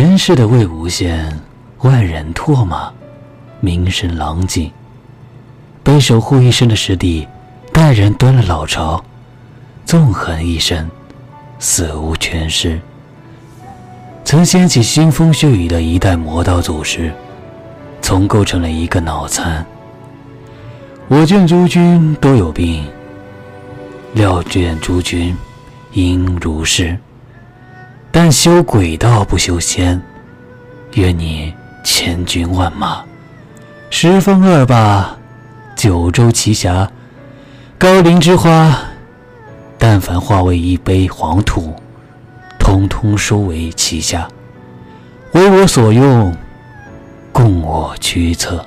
[0.00, 1.28] 前世的魏无羡，
[1.78, 2.88] 万人唾骂，
[3.58, 4.70] 名声狼藉，
[5.82, 7.26] 被守护一生的师弟
[7.72, 9.04] 带人端了老巢，
[9.84, 10.88] 纵横一生，
[11.58, 12.80] 死无全尸。
[14.24, 17.12] 曾掀起腥风血雨的一代魔道祖师，
[18.00, 19.66] 从构成了一个脑残。
[21.08, 22.86] 我见诸君都有病，
[24.12, 25.36] 料见诸君
[25.90, 26.96] 应如是。
[28.20, 30.02] 但修鬼道不修仙，
[30.94, 31.54] 愿你
[31.84, 33.04] 千军万马，
[33.90, 35.16] 十方二霸，
[35.76, 36.90] 九州奇侠，
[37.78, 38.76] 高陵之花，
[39.78, 41.72] 但凡化为一杯黄土，
[42.58, 44.28] 通通收为旗下，
[45.30, 46.36] 为我所用，
[47.30, 48.66] 供我驱策。